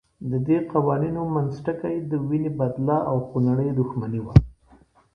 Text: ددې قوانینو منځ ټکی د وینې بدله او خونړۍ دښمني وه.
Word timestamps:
ددې 0.31 0.57
قوانینو 0.71 1.21
منځ 1.35 1.51
ټکی 1.65 1.95
د 2.11 2.13
وینې 2.27 2.51
بدله 2.59 2.97
او 3.09 3.17
خونړۍ 3.27 3.69
دښمني 3.79 4.19
وه. 4.25 4.33